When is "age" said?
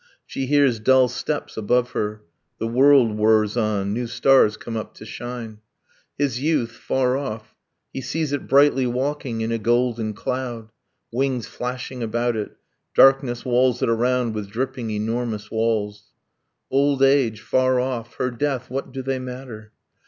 17.03-17.39